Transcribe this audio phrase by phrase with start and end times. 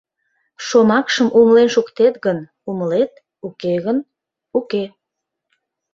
[0.65, 3.11] Шомакшым умылен шуктет гын, умылет,
[3.47, 3.97] уке гын—
[4.57, 4.83] уке.